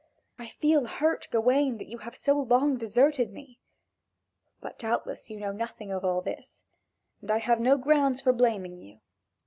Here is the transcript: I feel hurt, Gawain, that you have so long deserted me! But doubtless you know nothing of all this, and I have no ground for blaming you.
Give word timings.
I 0.39 0.47
feel 0.59 0.85
hurt, 0.87 1.27
Gawain, 1.29 1.77
that 1.77 1.87
you 1.87 1.99
have 1.99 2.15
so 2.15 2.33
long 2.39 2.75
deserted 2.75 3.31
me! 3.31 3.59
But 4.59 4.79
doubtless 4.79 5.29
you 5.29 5.37
know 5.39 5.51
nothing 5.51 5.91
of 5.91 6.03
all 6.03 6.21
this, 6.21 6.63
and 7.21 7.29
I 7.29 7.37
have 7.37 7.59
no 7.59 7.77
ground 7.77 8.19
for 8.19 8.33
blaming 8.33 8.81
you. 8.81 9.01